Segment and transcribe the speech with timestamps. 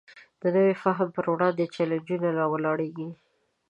[0.41, 3.09] د نوي فهم پر وړاندې چلینجونه راولاړېږي.